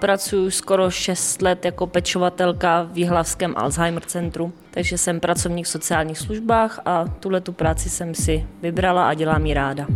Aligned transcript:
Pracuji 0.00 0.50
skoro 0.50 0.90
6 0.90 1.42
let 1.42 1.64
jako 1.64 1.86
pečovatelka 1.86 2.88
v 2.92 2.98
Jihlavském 2.98 3.54
Alzheimer 3.56 4.02
centru, 4.02 4.52
takže 4.70 4.98
jsem 4.98 5.20
pracovník 5.20 5.66
v 5.66 5.68
sociálních 5.68 6.18
službách 6.18 6.80
a 6.84 7.04
tuhle 7.04 7.40
tu 7.40 7.52
práci 7.52 7.90
jsem 7.90 8.14
si 8.14 8.46
vybrala 8.62 9.08
a 9.08 9.14
dělám 9.14 9.46
ji 9.46 9.54
ráda. 9.54 9.86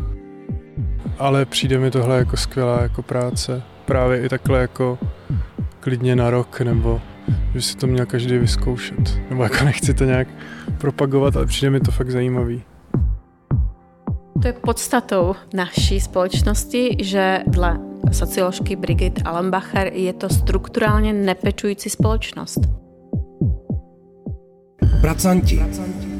Ale 1.18 1.44
přijde 1.44 1.78
mi 1.78 1.90
tohle 1.90 2.18
jako 2.18 2.36
skvělá 2.36 2.82
jako 2.82 3.02
práce. 3.02 3.62
Právě 3.84 4.24
i 4.24 4.28
takhle 4.28 4.60
jako 4.60 4.98
klidně 5.80 6.16
na 6.16 6.30
rok, 6.30 6.60
nebo 6.60 7.00
že 7.54 7.62
si 7.62 7.76
to 7.76 7.86
měl 7.86 8.06
každý 8.06 8.38
vyzkoušet. 8.38 9.30
Nebo 9.30 9.42
jako 9.42 9.64
nechci 9.64 9.94
to 9.94 10.04
nějak 10.04 10.28
propagovat, 10.78 11.36
ale 11.36 11.46
přijde 11.46 11.70
mi 11.70 11.80
to 11.80 11.90
fakt 11.90 12.10
zajímavý. 12.10 12.62
To 14.42 14.48
je 14.48 14.52
podstatou 14.52 15.34
naší 15.54 16.00
společnosti, 16.00 16.96
že 17.00 17.38
dle 17.46 17.93
socioložky 18.12 18.76
Brigitte 18.76 19.22
Allenbacher 19.22 19.92
je 19.92 20.12
to 20.12 20.28
strukturálně 20.28 21.12
nepečující 21.12 21.90
společnost. 21.90 22.60
Pracanti. 25.00 25.62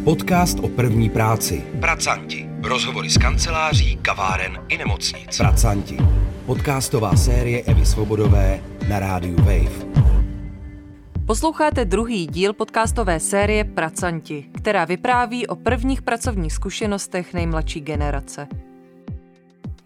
Podcast 0.05 0.59
o 0.59 0.69
první 0.69 1.10
práci. 1.10 1.65
Pracanti. 1.80 2.51
Rozhovory 2.62 3.10
z 3.10 3.19
kanceláří, 3.19 3.97
kaváren 3.97 4.59
i 4.69 4.79
nemocnic. 4.79 5.37
Pracanti. 5.37 5.97
Podcastová 6.47 7.16
série 7.16 7.62
Evy 7.62 7.87
Svobodové 7.87 8.60
na 8.88 8.98
rádiu 8.98 9.37
Wave. 9.37 10.05
Posloucháte 11.27 11.85
druhý 11.85 12.27
díl 12.27 12.52
podcastové 12.52 13.21
série 13.21 13.65
Pracanti, 13.65 14.46
která 14.52 14.85
vypráví 14.85 15.46
o 15.46 15.57
prvních 15.57 16.02
pracovních 16.02 16.52
zkušenostech 16.52 17.35
nejmladší 17.35 17.80
generace. 17.80 18.48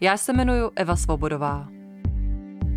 Já 0.00 0.16
se 0.16 0.32
jmenuji 0.32 0.70
Eva 0.76 0.96
Svobodová. 0.96 1.68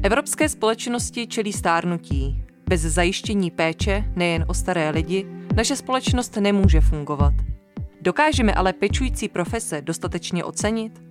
Evropské 0.04 0.50
společnosti 0.50 1.28
čelí 1.28 1.54
stárnutí. 1.54 2.44
Bez 2.70 2.82
zajištění 2.82 3.52
péče, 3.52 4.04
nejen 4.16 4.46
o 4.48 4.54
staré 4.54 4.90
lidi, 4.90 5.26
naše 5.56 5.76
společnost 5.76 6.38
nemůže 6.38 6.82
fungovat. 6.82 7.34
Dokážeme 8.02 8.54
ale 8.54 8.74
pečující 8.74 9.30
profese 9.30 9.82
dostatečně 9.82 10.44
ocenit? 10.44 11.02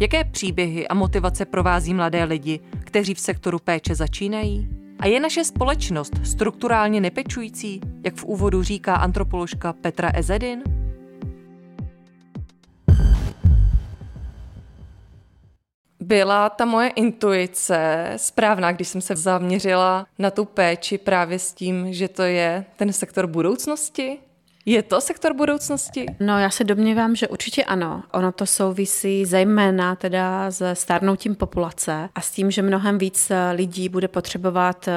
Jaké 0.00 0.24
příběhy 0.24 0.88
a 0.88 0.94
motivace 0.94 1.44
provází 1.44 1.94
mladé 1.94 2.24
lidi, 2.24 2.60
kteří 2.80 3.14
v 3.14 3.20
sektoru 3.20 3.58
péče 3.58 3.94
začínají? 3.94 4.68
A 4.98 5.06
je 5.06 5.20
naše 5.20 5.44
společnost 5.44 6.12
strukturálně 6.24 7.00
nepečující, 7.00 7.80
jak 8.04 8.14
v 8.14 8.24
úvodu 8.24 8.62
říká 8.62 8.94
antropoložka 8.94 9.72
Petra 9.72 10.10
Ezedin? 10.14 10.62
Byla 16.08 16.50
ta 16.50 16.64
moje 16.64 16.88
intuice 16.88 18.12
správná, 18.16 18.72
když 18.72 18.88
jsem 18.88 19.00
se 19.00 19.16
zaměřila 19.16 20.06
na 20.18 20.30
tu 20.30 20.44
péči 20.44 20.98
právě 20.98 21.38
s 21.38 21.52
tím, 21.52 21.92
že 21.92 22.08
to 22.08 22.22
je 22.22 22.64
ten 22.76 22.92
sektor 22.92 23.26
budoucnosti? 23.26 24.18
Je 24.66 24.82
to 24.82 25.00
sektor 25.00 25.34
budoucnosti? 25.34 26.06
No, 26.20 26.38
já 26.38 26.50
se 26.50 26.64
domnívám, 26.64 27.16
že 27.16 27.28
určitě 27.28 27.64
ano. 27.64 28.02
Ono 28.12 28.32
to 28.32 28.46
souvisí 28.46 29.24
zejména 29.24 29.96
teda 29.96 30.50
s 30.50 30.74
stárnoutím 30.74 31.34
populace 31.34 32.08
a 32.14 32.20
s 32.20 32.30
tím, 32.30 32.50
že 32.50 32.62
mnohem 32.62 32.98
víc 32.98 33.32
lidí 33.52 33.88
bude 33.88 34.08
potřebovat 34.08 34.88
eh, 34.88 34.92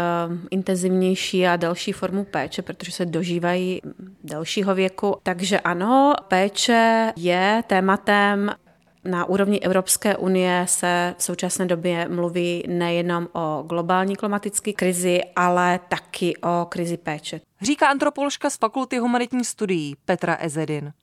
intenzivnější 0.49 1.47
a 1.47 1.55
další 1.55 1.91
formu 1.91 2.23
péče, 2.23 2.61
protože 2.61 2.91
se 2.91 3.05
dožívají 3.05 3.81
dalšího 4.23 4.75
věku. 4.75 5.15
Takže 5.23 5.59
ano, 5.59 6.13
péče 6.27 7.13
je 7.15 7.63
tématem 7.67 8.51
na 9.05 9.25
úrovni 9.25 9.59
Evropské 9.59 10.17
unie 10.17 10.65
se 10.67 11.15
v 11.17 11.23
současné 11.23 11.65
době 11.65 12.07
mluví 12.09 12.63
nejenom 12.67 13.27
o 13.33 13.63
globální 13.67 14.15
klimatické 14.15 14.73
krizi, 14.73 15.21
ale 15.35 15.79
taky 15.89 16.37
o 16.37 16.65
krizi 16.69 16.97
péče. 16.97 17.41
Říká 17.61 17.87
antropoložka 17.87 18.49
z 18.49 18.57
Fakulty 18.57 18.97
humanitních 18.97 19.47
studií 19.47 19.95
Petra 20.05 20.35
Ezedin. 20.35 20.93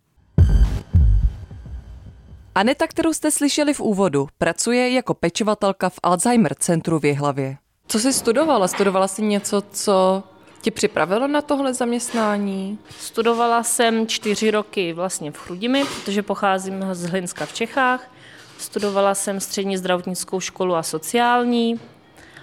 Aneta, 2.54 2.87
kterou 2.87 3.12
jste 3.12 3.31
slyšeli 3.31 3.75
v 3.75 3.81
úvodu, 3.81 4.28
pracuje 4.38 4.91
jako 4.91 5.14
pečovatelka 5.14 5.88
v 5.88 6.00
Alzheimer 6.03 6.54
centru 6.54 6.98
v 6.98 7.04
Jihlavě. 7.04 7.56
Co 7.87 7.98
jsi 7.98 8.12
studovala? 8.12 8.69
Studovala 8.69 9.08
jsi 9.08 9.22
něco, 9.22 9.62
co 9.70 10.22
tě 10.60 10.70
připravilo 10.70 11.26
na 11.26 11.42
tohle 11.42 11.74
zaměstnání? 11.74 12.78
Studovala 12.98 13.62
jsem 13.62 14.06
čtyři 14.06 14.50
roky 14.50 14.92
vlastně 14.92 15.30
v 15.32 15.38
Chrudimi, 15.38 15.84
protože 15.84 16.22
pocházím 16.22 16.84
z 16.92 17.04
Hlinska 17.04 17.46
v 17.46 17.52
Čechách. 17.52 18.10
Studovala 18.58 19.14
jsem 19.14 19.41
střední 19.41 19.76
zdravotnickou 19.76 20.41
školu 20.41 20.74
a 20.74 20.82
sociální, 20.82 21.80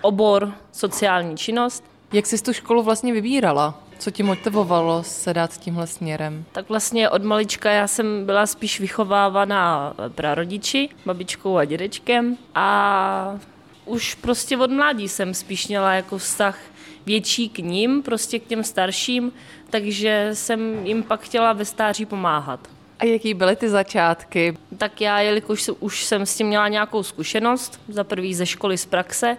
obor 0.01 0.53
sociální 0.71 1.37
činnost. 1.37 1.83
Jak 2.13 2.25
jsi 2.25 2.43
tu 2.43 2.53
školu 2.53 2.83
vlastně 2.83 3.13
vybírala? 3.13 3.81
Co 3.99 4.11
ti 4.11 4.23
motivovalo 4.23 5.03
se 5.03 5.33
dát 5.33 5.57
tímhle 5.57 5.87
směrem? 5.87 6.45
Tak 6.51 6.69
vlastně 6.69 7.09
od 7.09 7.23
malička 7.23 7.71
já 7.71 7.87
jsem 7.87 8.25
byla 8.25 8.45
spíš 8.45 8.79
vychovávaná 8.79 9.93
prarodiči, 10.15 10.89
babičkou 11.05 11.57
a 11.57 11.65
dědečkem 11.65 12.37
a 12.55 13.39
už 13.85 14.15
prostě 14.15 14.57
od 14.57 14.71
mládí 14.71 15.09
jsem 15.09 15.33
spíš 15.33 15.67
měla 15.67 15.93
jako 15.93 16.17
vztah 16.17 16.57
větší 17.05 17.49
k 17.49 17.59
ním, 17.59 18.03
prostě 18.03 18.39
k 18.39 18.47
těm 18.47 18.63
starším, 18.63 19.31
takže 19.69 20.29
jsem 20.33 20.85
jim 20.85 21.03
pak 21.03 21.21
chtěla 21.21 21.53
ve 21.53 21.66
stáří 21.66 22.05
pomáhat. 22.05 22.59
A 22.99 23.05
jaký 23.05 23.33
byly 23.33 23.55
ty 23.55 23.69
začátky? 23.69 24.57
Tak 24.77 25.01
já, 25.01 25.19
jelikož 25.19 25.69
už 25.79 26.05
jsem 26.05 26.25
s 26.25 26.35
tím 26.35 26.47
měla 26.47 26.67
nějakou 26.67 27.03
zkušenost, 27.03 27.79
za 27.88 28.03
prvý 28.03 28.35
ze 28.35 28.45
školy 28.45 28.77
z 28.77 28.85
praxe, 28.85 29.38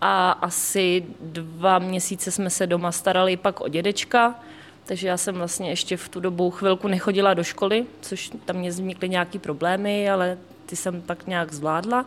a 0.00 0.30
asi 0.30 1.04
dva 1.20 1.78
měsíce 1.78 2.30
jsme 2.30 2.50
se 2.50 2.66
doma 2.66 2.92
starali 2.92 3.36
pak 3.36 3.60
o 3.60 3.68
dědečka, 3.68 4.34
takže 4.84 5.08
já 5.08 5.16
jsem 5.16 5.34
vlastně 5.34 5.68
ještě 5.70 5.96
v 5.96 6.08
tu 6.08 6.20
dobu 6.20 6.50
chvilku 6.50 6.88
nechodila 6.88 7.34
do 7.34 7.44
školy, 7.44 7.86
což 8.00 8.30
tam 8.44 8.56
mě 8.56 8.70
vznikly 8.70 9.08
nějaké 9.08 9.38
problémy, 9.38 10.10
ale 10.10 10.38
ty 10.66 10.76
jsem 10.76 11.02
pak 11.02 11.26
nějak 11.26 11.52
zvládla. 11.52 12.06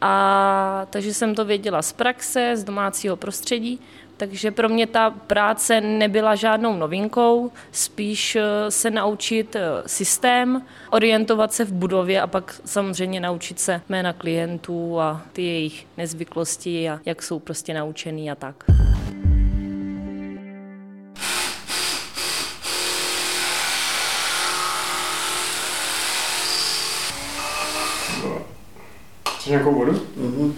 A 0.00 0.86
takže 0.90 1.14
jsem 1.14 1.34
to 1.34 1.44
věděla 1.44 1.82
z 1.82 1.92
praxe, 1.92 2.56
z 2.56 2.64
domácího 2.64 3.16
prostředí 3.16 3.80
takže 4.20 4.50
pro 4.50 4.68
mě 4.68 4.86
ta 4.86 5.10
práce 5.10 5.80
nebyla 5.80 6.34
žádnou 6.34 6.76
novinkou, 6.76 7.52
spíš 7.72 8.36
eh, 8.36 8.70
se 8.70 8.90
naučit 8.90 9.56
eh, 9.56 9.62
systém, 9.86 10.62
orientovat 10.90 11.52
se 11.52 11.64
v 11.64 11.72
budově 11.72 12.20
a 12.20 12.26
pak 12.26 12.60
samozřejmě 12.64 13.20
naučit 13.20 13.60
se 13.60 13.80
jména 13.88 14.12
klientů 14.12 15.00
a 15.00 15.22
ty 15.32 15.42
jejich 15.42 15.86
nezvyklosti 15.96 16.90
a 16.90 17.00
jak 17.06 17.22
jsou 17.22 17.38
prostě 17.38 17.74
naučený 17.74 18.30
a 18.30 18.34
tak. 18.34 18.64
Chceš 29.50 29.58
nějakou 29.58 29.74
vodu? 29.74 29.92
Mm-hmm. 29.92 30.52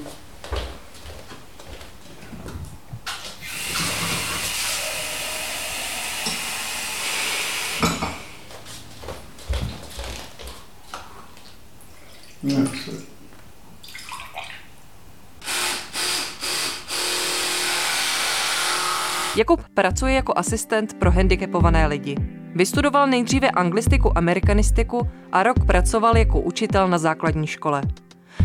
Jakub 19.37 19.61
pracuje 19.75 20.15
jako 20.15 20.33
asistent 20.37 20.95
pro 20.95 21.11
handicapované 21.11 21.87
lidi. 21.87 22.17
Vystudoval 22.55 23.07
nejdříve 23.07 23.51
anglistiku, 23.51 24.19
amerikanistiku 24.19 25.09
a 25.33 25.43
rok 25.43 25.67
pracoval 25.67 26.17
jako 26.17 26.41
učitel 26.41 26.89
na 26.89 26.99
základní 26.99 27.47
škole. 27.47 27.83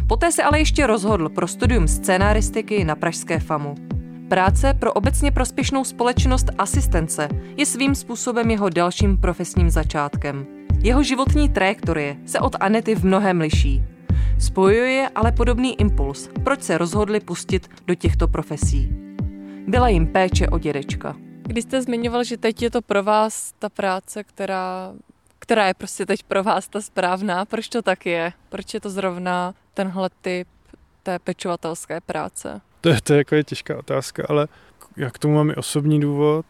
Poté 0.08 0.32
se 0.32 0.44
ale 0.44 0.60
ještě 0.60 0.88
rozhodl 0.88 1.30
pro 1.30 1.48
studium 1.48 1.88
scénaristiky 1.88 2.84
na 2.84 2.96
Pražské 2.96 3.40
FAMu. 3.40 3.76
Práce 4.30 4.74
pro 4.74 4.94
obecně 4.94 5.32
prospěšnou 5.32 5.84
společnost 5.84 6.48
asistence 6.58 7.30
je 7.58 7.66
svým 7.66 7.96
způsobem 7.96 8.52
jeho 8.52 8.70
dalším 8.70 9.18
profesním 9.18 9.70
začátkem. 9.70 10.46
Jeho 10.80 11.04
životní 11.04 11.50
trajektorie 11.50 12.18
se 12.26 12.40
od 12.40 12.56
Anety 12.60 12.96
v 12.96 13.06
mnohem 13.06 13.40
liší. 13.40 13.84
Spojuje 14.40 15.10
ale 15.16 15.32
podobný 15.32 15.80
impuls, 15.82 16.30
proč 16.44 16.64
se 16.64 16.78
rozhodli 16.78 17.20
pustit 17.20 17.68
do 17.88 17.96
těchto 17.96 18.28
profesí. 18.28 18.90
Byla 19.68 19.90
jim 19.90 20.08
péče 20.08 20.48
o 20.48 20.60
dědečka. 20.60 21.16
Když 21.42 21.64
jste 21.64 21.82
zmiňoval, 21.82 22.24
že 22.24 22.38
teď 22.38 22.62
je 22.62 22.72
to 22.72 22.82
pro 22.82 23.04
vás 23.04 23.54
ta 23.60 23.70
práce, 23.70 24.24
která, 24.24 24.94
která 25.48 25.68
je 25.68 25.74
prostě 25.74 26.06
teď 26.06 26.24
pro 26.24 26.44
vás 26.44 26.68
ta 26.68 26.82
správná, 26.82 27.46
proč 27.46 27.70
to 27.70 27.82
tak 27.82 28.06
je? 28.06 28.34
Proč 28.50 28.74
je 28.74 28.80
to 28.80 28.90
zrovna 28.90 29.54
tenhle 29.74 30.10
typ 30.22 30.48
té 31.04 31.20
pečovatelské 31.20 32.02
práce? 32.02 32.62
To 32.82 32.90
je, 32.90 33.02
to 33.02 33.14
je 33.14 33.18
jako 33.18 33.36
je 33.36 33.44
těžká 33.44 33.78
otázka, 33.78 34.26
ale 34.30 34.48
já 34.98 35.10
k 35.10 35.20
tomu 35.20 35.36
mám 35.36 35.50
i 35.50 35.56
osobní 35.56 36.00
důvod, 36.00 36.46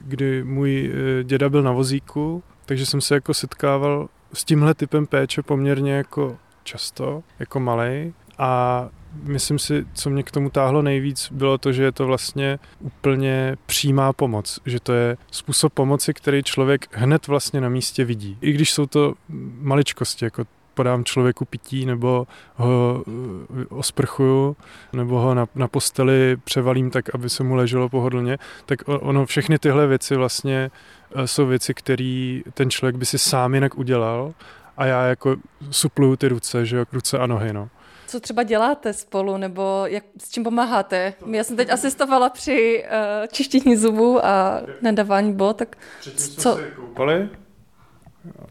kdy 0.00 0.44
můj 0.44 0.92
eh, 0.92 1.24
děda 1.24 1.48
byl 1.48 1.62
na 1.62 1.72
vozíku, 1.72 2.42
takže 2.66 2.86
jsem 2.86 3.00
se 3.00 3.14
jako 3.14 3.34
setkával 3.34 4.08
s 4.32 4.44
tímhle 4.44 4.74
typem 4.74 5.06
péče 5.06 5.42
poměrně 5.42 5.92
jako 5.92 6.38
často, 6.62 7.22
jako 7.38 7.60
malej. 7.60 8.12
A 8.38 8.88
myslím 9.22 9.58
si, 9.58 9.86
co 9.94 10.10
mě 10.10 10.22
k 10.22 10.30
tomu 10.30 10.50
táhlo 10.50 10.82
nejvíc, 10.82 11.28
bylo 11.32 11.58
to, 11.58 11.72
že 11.72 11.82
je 11.82 11.92
to 11.92 12.06
vlastně 12.06 12.58
úplně 12.80 13.56
přímá 13.66 14.12
pomoc, 14.12 14.60
že 14.66 14.80
to 14.80 14.92
je 14.92 15.16
způsob 15.30 15.72
pomoci, 15.72 16.14
který 16.14 16.42
člověk 16.42 16.88
hned 16.92 17.26
vlastně 17.26 17.60
na 17.60 17.68
místě 17.68 18.04
vidí. 18.04 18.38
I 18.40 18.52
když 18.52 18.72
jsou 18.72 18.86
to 18.86 19.14
maličkosti, 19.60 20.24
jako 20.24 20.44
podám 20.74 21.04
člověku 21.04 21.44
pití, 21.44 21.86
nebo 21.86 22.26
ho 22.54 23.04
eh, 23.08 23.64
osprchuju, 23.68 24.56
nebo 24.92 25.20
ho 25.20 25.34
na, 25.34 25.46
na 25.54 25.68
posteli 25.68 26.36
převalím 26.44 26.90
tak, 26.90 27.14
aby 27.14 27.30
se 27.30 27.44
mu 27.44 27.54
leželo 27.54 27.88
pohodlně, 27.88 28.38
tak 28.66 28.78
ono, 28.86 29.26
všechny 29.26 29.58
tyhle 29.58 29.86
věci 29.86 30.16
vlastně 30.16 30.70
eh, 31.14 31.26
jsou 31.26 31.46
věci, 31.46 31.74
které 31.74 32.40
ten 32.54 32.70
člověk 32.70 32.96
by 32.96 33.06
si 33.06 33.18
sám 33.18 33.54
jinak 33.54 33.78
udělal 33.78 34.32
a 34.76 34.86
já 34.86 35.02
jako 35.02 35.36
supluju 35.70 36.16
ty 36.16 36.28
ruce, 36.28 36.66
že 36.66 36.76
jo, 36.76 36.84
ruce 36.92 37.18
a 37.18 37.26
nohy, 37.26 37.52
no. 37.52 37.68
Co 38.10 38.20
třeba 38.20 38.42
děláte 38.42 38.92
spolu, 38.92 39.36
nebo 39.36 39.82
jak, 39.86 40.04
s 40.18 40.30
čím 40.30 40.44
pomáháte? 40.44 41.14
Já 41.30 41.44
jsem 41.44 41.56
teď 41.56 41.72
asistovala 41.72 42.28
při 42.30 42.84
uh, 42.84 43.26
čištění 43.26 43.76
zubů 43.76 44.26
a 44.26 44.62
nadávání 44.82 45.32
bod, 45.32 45.56
tak 45.56 45.78
co? 46.16 46.56
Se 46.56 46.70
koupali, 46.70 47.28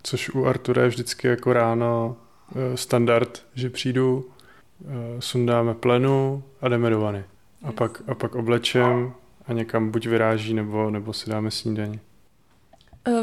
což 0.04 0.30
u 0.30 0.46
Artura 0.46 0.82
je 0.82 0.88
vždycky 0.88 1.28
jako 1.28 1.54
ráno 1.54 2.16
uh, 2.56 2.76
standard, 2.76 3.44
že 3.56 3.70
přijdu, 3.70 4.26
uh, 4.80 4.92
sundáme 5.20 5.74
plenu 5.74 6.44
a 6.62 6.68
jdeme 6.68 6.90
do 6.90 7.00
vany. 7.00 7.24
A 7.64 7.72
pak, 7.72 8.02
a 8.08 8.16
pak 8.16 8.36
oblečem 8.36 9.14
a 9.48 9.54
někam 9.54 9.92
buď 9.92 10.08
vyráží, 10.08 10.54
nebo, 10.54 10.90
nebo 10.90 11.14
si 11.14 11.30
dáme 11.30 11.52
snídaní. 11.52 12.00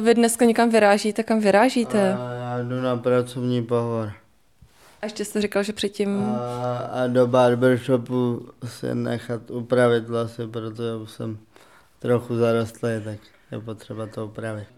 Vy 0.02 0.14
dneska 0.14 0.44
někam 0.44 0.70
vyrážíte, 0.70 1.22
kam 1.22 1.40
vyrážíte? 1.40 2.14
A 2.14 2.32
já 2.32 2.62
jdu 2.62 2.80
na 2.80 2.96
pracovní 2.96 3.62
pohovor. 3.62 4.12
A 5.06 5.08
ještě 5.08 5.25
jste 5.25 5.41
říkal, 5.41 5.62
že 5.62 5.73
předtím... 5.73 6.25
A, 6.25 6.76
a 6.79 7.06
do 7.06 7.26
barbershopu 7.26 8.49
se 8.64 8.94
nechat 8.94 9.50
upravit 9.50 10.08
vlasy, 10.08 10.47
protože 10.47 10.97
už 11.03 11.11
jsem 11.11 11.38
trochu 11.99 12.37
zarostlý, 12.37 12.91
tak 13.05 13.19
je 13.53 13.61
potřeba 13.61 14.06
to 14.06 14.26
upravit. 14.26 14.69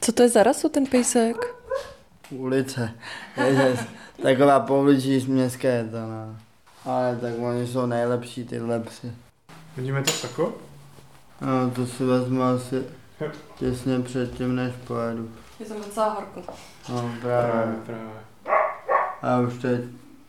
Co 0.00 0.12
to 0.12 0.22
je 0.22 0.28
za 0.28 0.42
rasu, 0.42 0.68
ten 0.68 0.86
pejsek? 0.86 1.36
Ulice. 2.30 2.90
Taková 4.22 4.60
pouličí 4.60 5.26
městské 5.26 5.68
je 5.68 5.84
to, 5.84 6.00
no. 6.00 6.36
Ale 6.84 7.16
tak 7.16 7.32
oni 7.38 7.66
jsou 7.66 7.86
nejlepší, 7.86 8.44
tyhle 8.44 8.80
psy. 8.80 9.12
Vidíme 9.76 10.02
to 10.02 10.12
tako? 10.22 10.54
No, 11.40 11.70
to 11.70 11.86
si 11.86 12.04
vezmu 12.04 12.42
asi 12.42 12.97
těsně 13.58 14.00
předtím, 14.00 14.56
než 14.56 14.72
pojedu. 14.86 15.30
Je 15.60 15.66
to 15.66 15.74
docela 15.74 16.08
horko. 16.08 16.42
No, 16.88 17.10
právě. 17.20 17.50
Právě, 17.52 17.74
právě. 17.86 18.10
A 19.22 19.38
už 19.40 19.54
teď 19.62 19.80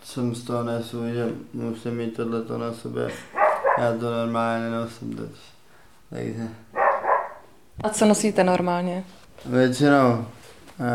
jsem 0.03 0.35
z 0.35 0.43
toho 0.43 0.63
nesu, 0.63 1.03
že 1.13 1.27
musím 1.53 1.97
mít 1.97 2.17
tohleto 2.17 2.57
na 2.57 2.73
sobě. 2.73 3.07
Já 3.77 3.91
to 3.93 4.11
normálně 4.11 4.63
nenosím 4.69 5.15
teď. 5.15 5.29
Takže 6.09 6.47
A 7.83 7.89
co 7.89 8.05
nosíte 8.05 8.43
normálně? 8.43 9.03
většinou 9.45 10.25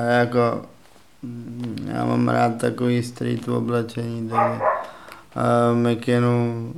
jako 0.08 0.62
já 1.87 2.05
mám 2.05 2.29
rád 2.29 2.58
takový 2.58 3.02
street 3.02 3.49
oblečení, 3.49 4.29
takže 4.29 4.61
uh, 4.61 5.76
mikinu, 5.76 6.73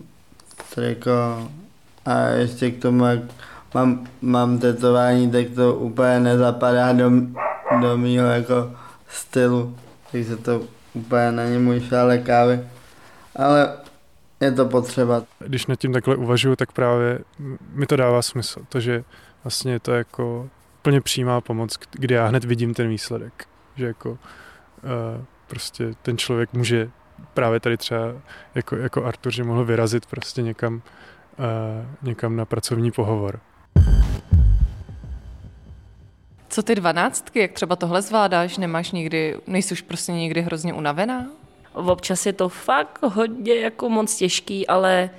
triko 0.74 1.48
a 2.06 2.18
ještě 2.18 2.70
k 2.70 2.82
tomu, 2.82 3.04
jak 3.04 3.20
mám, 3.74 4.06
mám 4.22 4.58
tetování, 4.58 5.30
tak 5.30 5.46
to 5.54 5.74
úplně 5.74 6.20
nezapadá 6.20 6.92
do, 6.92 7.10
do 7.80 7.96
mýho 7.96 8.26
jako 8.26 8.70
stylu, 9.08 9.76
takže 10.12 10.36
to 10.36 10.60
úplně 10.94 11.32
není 11.32 11.58
můj 11.58 11.80
šále 11.80 12.18
kávy, 12.18 12.60
ale 13.36 13.76
je 14.40 14.52
to 14.52 14.66
potřeba. 14.66 15.22
Když 15.38 15.66
nad 15.66 15.76
tím 15.76 15.92
takhle 15.92 16.16
uvažuju, 16.16 16.56
tak 16.56 16.72
právě 16.72 17.18
mi 17.72 17.86
to 17.86 17.96
dává 17.96 18.22
smysl. 18.22 18.60
To, 18.68 18.80
že 18.80 19.04
vlastně 19.44 19.72
je 19.72 19.80
to 19.80 19.92
jako 19.92 20.48
plně 20.82 21.00
přímá 21.00 21.40
pomoc, 21.40 21.76
kdy 21.92 22.14
já 22.14 22.26
hned 22.26 22.44
vidím 22.44 22.74
ten 22.74 22.88
výsledek. 22.88 23.48
Že 23.76 23.86
jako 23.86 24.10
uh, 24.10 24.16
prostě 25.46 25.94
ten 26.02 26.18
člověk 26.18 26.52
může 26.52 26.90
právě 27.34 27.60
tady 27.60 27.76
třeba 27.76 28.00
jako, 28.54 28.76
jako 28.76 29.04
Artur, 29.04 29.32
že 29.32 29.44
mohl 29.44 29.64
vyrazit 29.64 30.06
prostě 30.06 30.42
někam, 30.42 30.74
uh, 30.74 30.82
někam 32.02 32.36
na 32.36 32.44
pracovní 32.44 32.90
pohovor. 32.90 33.40
Co 36.56 36.62
ty 36.62 36.74
dvanáctky, 36.74 37.38
jak 37.38 37.52
třeba 37.52 37.76
tohle 37.76 38.02
zvládáš, 38.02 38.58
nemáš 38.58 38.92
nikdy, 38.92 39.36
nejsi 39.46 39.74
už 39.74 39.82
prostě 39.82 40.12
někdy 40.12 40.42
hrozně 40.42 40.72
unavená? 40.72 41.26
Občas 41.72 42.26
je 42.26 42.32
to 42.32 42.48
fakt 42.48 43.02
hodně 43.02 43.54
jako 43.54 43.88
moc 43.88 44.16
těžký, 44.16 44.66
ale 44.66 45.10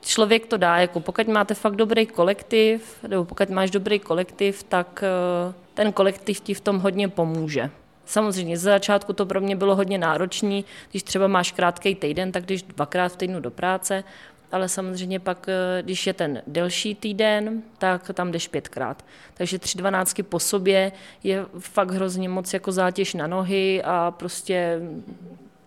člověk 0.00 0.46
to 0.46 0.56
dá, 0.56 0.76
jako 0.76 1.00
pokud 1.00 1.28
máte 1.28 1.54
fakt 1.54 1.76
dobrý 1.76 2.06
kolektiv, 2.06 3.04
nebo 3.08 3.24
pokud 3.24 3.50
máš 3.50 3.70
dobrý 3.70 3.98
kolektiv, 3.98 4.62
tak 4.62 5.04
eh, 5.04 5.54
ten 5.74 5.92
kolektiv 5.92 6.40
ti 6.40 6.54
v 6.54 6.60
tom 6.60 6.78
hodně 6.78 7.08
pomůže. 7.08 7.70
Samozřejmě, 8.06 8.58
ze 8.58 8.70
začátku 8.70 9.12
to 9.12 9.26
pro 9.26 9.40
mě 9.40 9.56
bylo 9.56 9.76
hodně 9.76 9.98
náročné, 9.98 10.62
když 10.90 11.02
třeba 11.02 11.26
máš 11.26 11.52
krátký 11.52 11.94
týden, 11.94 12.32
tak 12.32 12.44
když 12.44 12.62
dvakrát 12.62 13.12
v 13.12 13.16
týdnu 13.16 13.40
do 13.40 13.50
práce, 13.50 14.04
ale 14.52 14.68
samozřejmě 14.68 15.20
pak, 15.20 15.46
eh, 15.48 15.82
když 15.82 16.06
je 16.06 16.12
ten 16.12 16.42
delší 16.46 16.94
týden, 16.94 17.62
tak 17.78 18.10
tam 18.14 18.32
jdeš 18.32 18.48
pětkrát. 18.48 19.04
Takže 19.34 19.58
tři 19.58 19.78
dvanáctky 19.78 20.22
po 20.22 20.40
sobě 20.40 20.92
je 21.24 21.46
fakt 21.58 21.90
hrozně 21.90 22.28
moc 22.28 22.54
jako 22.54 22.72
zátěž 22.72 23.14
na 23.14 23.26
nohy 23.26 23.82
a 23.84 24.10
prostě 24.10 24.80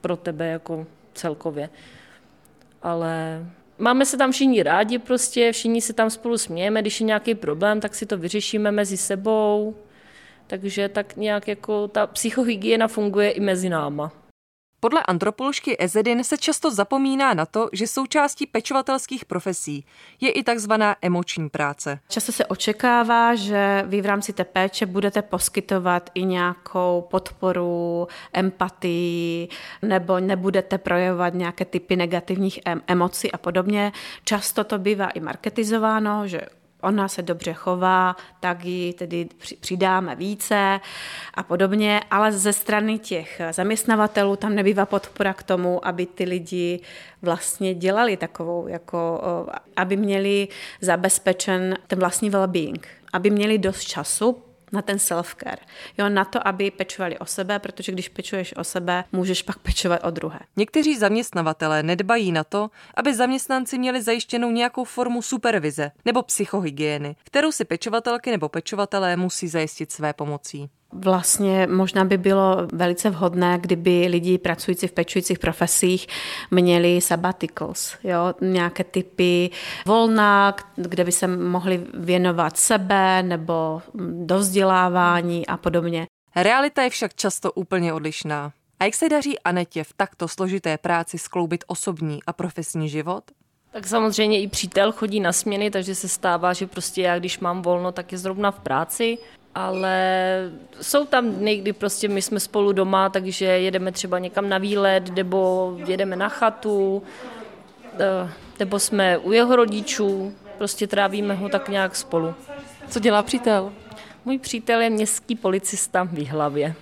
pro 0.01 0.17
tebe 0.17 0.47
jako 0.47 0.87
celkově. 1.13 1.69
Ale 2.81 3.45
máme 3.77 4.05
se 4.05 4.17
tam 4.17 4.31
všichni 4.31 4.63
rádi 4.63 4.99
prostě, 4.99 5.51
všichni 5.51 5.81
se 5.81 5.93
tam 5.93 6.09
spolu 6.09 6.37
smějeme, 6.37 6.81
když 6.81 7.01
je 7.01 7.07
nějaký 7.07 7.35
problém, 7.35 7.79
tak 7.79 7.95
si 7.95 8.05
to 8.05 8.17
vyřešíme 8.17 8.71
mezi 8.71 8.97
sebou. 8.97 9.75
Takže 10.47 10.89
tak 10.89 11.15
nějak 11.15 11.47
jako 11.47 11.87
ta 11.87 12.07
psychohygiena 12.07 12.87
funguje 12.87 13.31
i 13.31 13.39
mezi 13.39 13.69
náma. 13.69 14.11
Podle 14.83 15.03
antropoložky 15.03 15.75
Ezedin 15.79 16.23
se 16.23 16.37
často 16.37 16.71
zapomíná 16.71 17.33
na 17.33 17.45
to, 17.45 17.69
že 17.73 17.87
součástí 17.87 18.47
pečovatelských 18.47 19.25
profesí 19.25 19.85
je 20.21 20.31
i 20.31 20.43
takzvaná 20.43 20.95
emoční 21.01 21.49
práce. 21.49 21.99
Často 22.09 22.31
se 22.31 22.45
očekává, 22.45 23.35
že 23.35 23.83
vy 23.87 24.01
v 24.01 24.05
rámci 24.05 24.33
té 24.33 24.43
péče 24.43 24.85
budete 24.85 25.21
poskytovat 25.21 26.09
i 26.13 26.25
nějakou 26.25 27.07
podporu, 27.11 28.07
empatii, 28.33 29.47
nebo 29.81 30.19
nebudete 30.19 30.77
projevovat 30.77 31.33
nějaké 31.33 31.65
typy 31.65 31.95
negativních 31.95 32.59
emocí 32.87 33.31
a 33.31 33.37
podobně. 33.37 33.91
Často 34.23 34.63
to 34.63 34.77
bývá 34.77 35.09
i 35.09 35.19
marketizováno, 35.19 36.27
že 36.27 36.41
ona 36.81 37.07
se 37.07 37.21
dobře 37.21 37.53
chová, 37.53 38.15
tak 38.39 38.65
ji 38.65 38.93
tedy 38.93 39.29
přidáme 39.59 40.15
více 40.15 40.79
a 41.33 41.43
podobně, 41.43 42.01
ale 42.11 42.31
ze 42.31 42.53
strany 42.53 42.99
těch 42.99 43.41
zaměstnavatelů 43.51 44.35
tam 44.35 44.55
nebývá 44.55 44.85
podpora 44.85 45.33
k 45.33 45.43
tomu, 45.43 45.87
aby 45.87 46.05
ty 46.05 46.23
lidi 46.23 46.79
vlastně 47.21 47.73
dělali 47.75 48.17
takovou, 48.17 48.67
jako, 48.67 49.21
aby 49.75 49.97
měli 49.97 50.47
zabezpečen 50.81 51.77
ten 51.87 51.99
vlastní 51.99 52.31
well-being, 52.31 52.79
aby 53.13 53.29
měli 53.29 53.57
dost 53.57 53.83
času 53.83 54.43
na 54.71 54.81
ten 54.81 54.97
self-care. 54.97 55.57
Jo, 55.97 56.09
na 56.09 56.25
to, 56.25 56.47
aby 56.47 56.71
pečovali 56.71 57.19
o 57.19 57.25
sebe, 57.25 57.59
protože 57.59 57.91
když 57.91 58.09
pečuješ 58.09 58.55
o 58.57 58.63
sebe, 58.63 59.03
můžeš 59.11 59.43
pak 59.43 59.59
pečovat 59.59 60.03
o 60.03 60.11
druhé. 60.11 60.39
Někteří 60.55 60.97
zaměstnavatelé 60.97 61.83
nedbají 61.83 62.31
na 62.31 62.43
to, 62.43 62.69
aby 62.95 63.15
zaměstnanci 63.15 63.77
měli 63.77 64.01
zajištěnou 64.01 64.51
nějakou 64.51 64.83
formu 64.83 65.21
supervize 65.21 65.91
nebo 66.05 66.21
psychohygieny, 66.21 67.15
kterou 67.23 67.51
si 67.51 67.65
pečovatelky 67.65 68.31
nebo 68.31 68.49
pečovatelé 68.49 69.15
musí 69.15 69.47
zajistit 69.47 69.91
své 69.91 70.13
pomocí. 70.13 70.69
Vlastně 70.93 71.67
možná 71.67 72.05
by 72.05 72.17
bylo 72.17 72.67
velice 72.73 73.09
vhodné, 73.09 73.57
kdyby 73.61 74.07
lidi 74.09 74.37
pracující 74.37 74.87
v 74.87 74.91
pečujících 74.91 75.39
profesích 75.39 76.07
měli 76.51 77.01
sabbaticals, 77.01 77.95
jo? 78.03 78.33
nějaké 78.41 78.83
typy 78.83 79.49
volna, 79.85 80.55
kde 80.75 81.03
by 81.03 81.11
se 81.11 81.27
mohli 81.27 81.85
věnovat 81.93 82.57
sebe 82.57 83.23
nebo 83.23 83.81
do 84.25 84.37
vzdělávání 84.37 85.47
a 85.47 85.57
podobně. 85.57 86.07
Realita 86.35 86.83
je 86.83 86.89
však 86.89 87.15
často 87.15 87.51
úplně 87.51 87.93
odlišná. 87.93 88.51
A 88.79 88.85
jak 88.85 88.93
se 88.93 89.09
daří 89.09 89.39
Anetě 89.39 89.83
v 89.83 89.93
takto 89.93 90.27
složité 90.27 90.77
práci 90.77 91.17
skloubit 91.17 91.63
osobní 91.67 92.19
a 92.27 92.33
profesní 92.33 92.89
život? 92.89 93.23
Tak 93.71 93.87
samozřejmě 93.87 94.41
i 94.41 94.47
přítel 94.47 94.91
chodí 94.91 95.19
na 95.19 95.33
směny, 95.33 95.71
takže 95.71 95.95
se 95.95 96.07
stává, 96.07 96.53
že 96.53 96.67
prostě 96.67 97.01
já, 97.01 97.19
když 97.19 97.39
mám 97.39 97.61
volno, 97.61 97.91
tak 97.91 98.11
je 98.11 98.17
zrovna 98.17 98.51
v 98.51 98.59
práci 98.59 99.17
ale 99.55 100.51
jsou 100.81 101.05
tam 101.05 101.31
dny, 101.31 101.55
kdy 101.55 101.73
prostě 101.73 102.07
my 102.07 102.21
jsme 102.21 102.39
spolu 102.39 102.71
doma, 102.71 103.09
takže 103.09 103.45
jedeme 103.45 103.91
třeba 103.91 104.19
někam 104.19 104.49
na 104.49 104.57
výlet, 104.57 105.15
nebo 105.15 105.73
jedeme 105.87 106.15
na 106.15 106.29
chatu, 106.29 107.03
eh, 107.93 108.29
nebo 108.59 108.79
jsme 108.79 109.17
u 109.17 109.31
jeho 109.31 109.55
rodičů, 109.55 110.33
prostě 110.57 110.87
trávíme 110.87 111.33
ho 111.33 111.49
tak 111.49 111.69
nějak 111.69 111.95
spolu. 111.95 112.33
Co 112.87 112.99
dělá 112.99 113.23
přítel? 113.23 113.73
Můj 114.25 114.39
přítel 114.39 114.81
je 114.81 114.89
městský 114.89 115.35
policista 115.35 116.03
v 116.03 116.13
Výhlavě. 116.13 116.73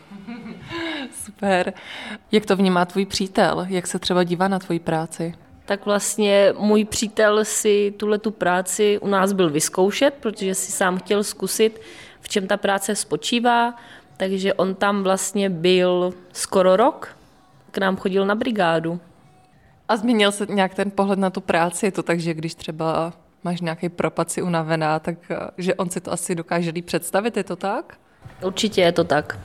Super. 1.26 1.74
Jak 2.32 2.46
to 2.46 2.56
vnímá 2.56 2.86
tvůj 2.86 3.06
přítel? 3.06 3.66
Jak 3.70 3.88
se 3.88 4.00
třeba 4.00 4.24
dívá 4.24 4.48
na 4.48 4.60
tvoji 4.60 4.80
práci? 4.80 5.34
tak 5.70 5.86
vlastně 5.86 6.54
můj 6.58 6.86
přítel 6.86 7.46
si 7.46 7.94
tuhle 7.98 8.20
tu 8.20 8.32
práci 8.32 9.00
u 9.02 9.08
nás 9.08 9.34
byl 9.34 9.50
vyzkoušet, 9.50 10.14
protože 10.20 10.56
si 10.56 10.72
sám 10.72 10.98
chtěl 10.98 11.24
zkusit, 11.24 11.82
v 12.30 12.32
čem 12.32 12.48
ta 12.48 12.58
práce 12.58 12.96
spočívá, 12.96 13.74
takže 14.18 14.54
on 14.54 14.76
tam 14.76 15.04
vlastně 15.04 15.50
byl 15.50 16.14
skoro 16.34 16.76
rok, 16.76 17.18
k 17.72 17.78
nám 17.78 17.98
chodil 17.98 18.26
na 18.26 18.36
brigádu. 18.36 19.00
A 19.88 19.98
změnil 19.98 20.32
se 20.32 20.46
nějak 20.50 20.74
ten 20.74 20.92
pohled 20.92 21.20
na 21.20 21.30
tu 21.30 21.42
práci? 21.42 21.86
Je 21.86 21.92
to 21.92 22.04
tak, 22.04 22.20
že 22.20 22.34
když 22.34 22.56
třeba 22.56 23.14
máš 23.44 23.62
nějaký 23.62 23.90
propad 23.90 24.32
si 24.32 24.42
unavená, 24.42 25.00
tak 25.00 25.18
eh, 25.32 25.38
že 25.58 25.76
on 25.76 25.90
si 25.90 26.02
to 26.02 26.12
asi 26.12 26.36
dokáže 26.36 26.70
líp 26.72 26.86
představit, 26.86 27.38
je 27.38 27.44
to 27.44 27.56
tak? 27.56 27.98
Určitě 28.46 28.82
je 28.82 28.92
to 28.92 29.04
tak. 29.04 29.40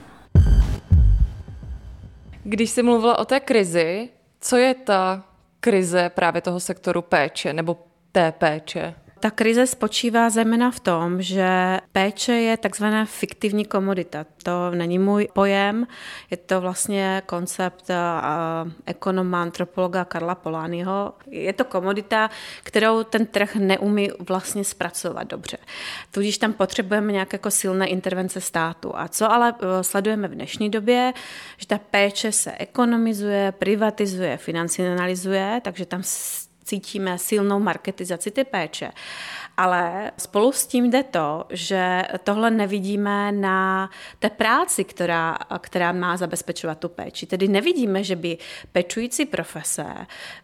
Když 2.43 2.71
jsi 2.71 2.83
mluvila 2.83 3.19
o 3.19 3.25
té 3.25 3.41
krizi, 3.41 4.09
co 4.41 4.57
je 4.57 4.75
ta 4.75 5.25
krize 5.61 6.11
právě 6.15 6.43
toho 6.43 6.61
sektoru 6.61 7.03
péče 7.03 7.53
nebo 7.53 7.77
té 8.13 8.33
péče? 8.33 8.95
Ta 9.25 9.31
krize 9.31 9.67
spočívá 9.67 10.31
zejména 10.31 10.71
v 10.71 10.81
tom, 10.81 11.23
že 11.23 11.81
péče 11.93 12.33
je 12.33 12.57
takzvaná 12.57 13.05
fiktivní 13.05 13.65
komodita. 13.65 14.27
To 14.43 14.71
není 14.71 14.99
můj 14.99 15.29
pojem, 15.33 15.87
je 16.31 16.37
to 16.37 16.61
vlastně 16.61 17.23
koncept 17.27 17.91
ekonoma, 18.87 19.43
antropologa 19.43 20.05
Karla 20.05 20.35
Polányho. 20.35 21.13
Je 21.27 21.53
to 21.53 21.65
komodita, 21.65 22.31
kterou 22.63 23.03
ten 23.03 23.27
trh 23.27 23.57
neumí 23.57 24.11
vlastně 24.29 24.65
zpracovat 24.65 25.25
dobře. 25.25 25.57
Tudíž 26.11 26.39
tam 26.39 26.53
potřebujeme 26.53 27.13
nějaké 27.13 27.35
jako 27.35 27.51
silné 27.51 27.87
intervence 27.87 28.41
státu. 28.41 28.93
A 28.99 29.09
co 29.09 29.33
ale 29.33 29.55
e, 29.61 29.85
sledujeme 29.85 30.29
v 30.29 30.35
dnešní 30.35 30.71
době, 30.71 31.13
že 31.59 31.67
ta 31.67 31.79
péče 31.91 32.33
se 32.33 32.53
ekonomizuje, 32.59 33.53
privatizuje, 33.53 34.37
financionalizuje, 34.37 35.61
takže 35.65 35.87
tam 35.87 36.03
cítíme 36.65 37.19
silnou 37.19 37.61
marketizaci 37.61 38.31
ty 38.31 38.45
péče. 38.45 38.91
Ale 39.57 40.11
spolu 40.19 40.53
s 40.53 40.67
tím 40.67 40.91
jde 40.91 41.03
to, 41.03 41.45
že 41.51 42.03
tohle 42.25 42.51
nevidíme 42.51 43.33
na 43.33 43.91
té 44.19 44.31
práci, 44.31 44.85
která, 44.85 45.39
která 45.59 45.93
má 45.93 46.17
zabezpečovat 46.17 46.79
tu 46.79 46.89
péči. 46.89 47.27
Tedy 47.27 47.49
nevidíme, 47.49 48.05
že 48.05 48.17
by 48.17 48.39
pečující 48.73 49.27
profese 49.27 49.87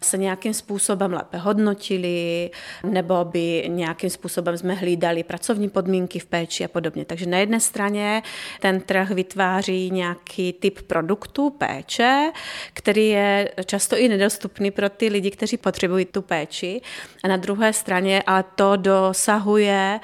se 0.02 0.18
nějakým 0.18 0.54
způsobem 0.54 1.12
lépe 1.12 1.38
hodnotili, 1.38 2.50
nebo 2.84 3.24
by 3.24 3.64
nějakým 3.68 4.10
způsobem 4.10 4.58
jsme 4.58 4.74
hlídali 4.74 5.22
pracovní 5.22 5.68
podmínky 5.68 6.18
v 6.18 6.26
péči 6.26 6.64
a 6.64 6.68
podobně. 6.68 7.04
Takže 7.04 7.26
na 7.26 7.38
jedné 7.38 7.60
straně 7.60 8.22
ten 8.60 8.80
trh 8.80 9.10
vytváří 9.10 9.90
nějaký 9.90 10.52
typ 10.52 10.82
produktu 10.82 11.50
péče, 11.50 12.32
který 12.72 13.08
je 13.08 13.52
často 13.64 13.96
i 13.96 14.08
nedostupný 14.08 14.70
pro 14.70 14.88
ty 14.88 15.08
lidi, 15.08 15.30
kteří 15.30 15.56
potřebují 15.56 16.04
tu 16.10 16.22
péči. 16.22 16.80
A 17.24 17.28
na 17.28 17.36
druhé 17.36 17.72
straně 17.72 18.22
ale 18.26 18.44
to 18.54 18.76
do 18.76 19.00
dosahuje 19.10 20.00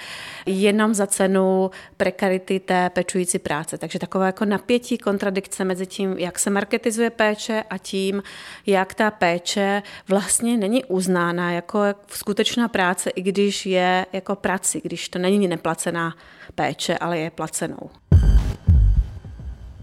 jenom 0.47 0.95
za 0.95 1.07
cenu 1.07 1.71
prekarity 1.97 2.61
té 2.61 2.91
pečující 2.91 3.39
práce. 3.39 3.79
Takže 3.79 3.99
takové 3.99 4.27
jako 4.27 4.45
napětí, 4.45 4.99
kontradikce 4.99 5.65
mezi 5.65 5.87
tím, 5.87 6.15
jak 6.19 6.39
se 6.39 6.51
marketizuje 6.51 7.11
péče 7.11 7.65
a 7.71 7.79
tím, 7.79 8.23
jak 8.67 8.95
ta 8.95 9.11
péče 9.11 9.83
vlastně 10.09 10.57
není 10.57 10.85
uznána 10.85 11.53
jako 11.53 11.81
skutečná 12.09 12.69
práce, 12.69 13.11
i 13.11 13.23
když 13.23 13.67
je 13.67 14.07
jako 14.13 14.37
prací, 14.37 14.81
když 14.85 15.09
to 15.09 15.19
není 15.19 15.49
neplacená 15.49 16.15
péče, 16.55 16.99
ale 16.99 17.19
je 17.19 17.31
placenou. 17.31 17.91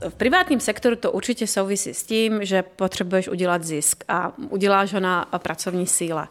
V 0.09 0.15
privátním 0.15 0.59
sektoru 0.59 0.95
to 0.95 1.11
určitě 1.11 1.47
souvisí 1.47 1.93
s 1.93 2.03
tím, 2.03 2.45
že 2.45 2.63
potřebuješ 2.63 3.27
udělat 3.27 3.63
zisk 3.63 4.03
a 4.07 4.33
uděláš 4.49 4.93
ho 4.93 4.99
na 4.99 5.25
pracovní 5.37 5.87
síle. 5.87 6.27